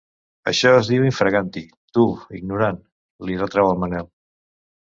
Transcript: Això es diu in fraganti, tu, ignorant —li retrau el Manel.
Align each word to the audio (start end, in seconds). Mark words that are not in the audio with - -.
Això 0.51 0.71
es 0.77 0.87
diu 0.91 1.05
in 1.09 1.13
fraganti, 1.17 1.63
tu, 1.97 2.05
ignorant 2.39 2.81
—li 3.27 3.39
retrau 3.43 3.73
el 3.75 3.81
Manel. 3.85 4.11